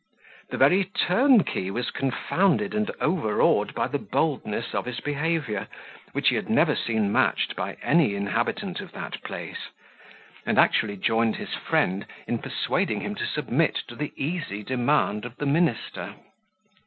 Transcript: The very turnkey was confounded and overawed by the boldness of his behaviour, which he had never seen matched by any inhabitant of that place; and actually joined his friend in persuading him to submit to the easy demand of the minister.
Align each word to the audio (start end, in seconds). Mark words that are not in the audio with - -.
The 0.49 0.57
very 0.57 0.85
turnkey 0.85 1.69
was 1.69 1.91
confounded 1.91 2.73
and 2.73 2.89
overawed 2.99 3.75
by 3.75 3.87
the 3.87 3.99
boldness 3.99 4.73
of 4.73 4.85
his 4.87 4.99
behaviour, 4.99 5.67
which 6.13 6.29
he 6.29 6.35
had 6.37 6.49
never 6.49 6.75
seen 6.75 7.11
matched 7.11 7.55
by 7.55 7.77
any 7.83 8.15
inhabitant 8.15 8.81
of 8.81 8.93
that 8.93 9.21
place; 9.21 9.67
and 10.43 10.57
actually 10.57 10.97
joined 10.97 11.35
his 11.35 11.53
friend 11.53 12.07
in 12.25 12.39
persuading 12.39 13.01
him 13.01 13.13
to 13.13 13.27
submit 13.27 13.75
to 13.89 13.95
the 13.95 14.11
easy 14.15 14.63
demand 14.63 15.23
of 15.23 15.37
the 15.37 15.45
minister. 15.45 16.15